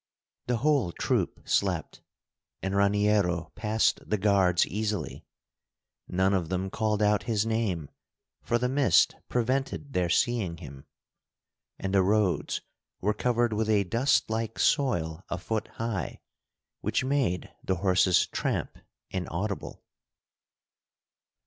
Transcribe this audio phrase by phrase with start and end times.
[0.47, 2.01] The whole troop slept,
[2.63, 5.25] and Raniero passed the guards easily.
[6.07, 7.87] None of them called out his name,
[8.41, 10.87] for the mist prevented their seeing him,
[11.77, 12.61] and the roads
[12.99, 16.19] were covered with a dust like soil a foot high,
[16.79, 18.79] which made the horse's tramp
[19.11, 19.83] inaudible.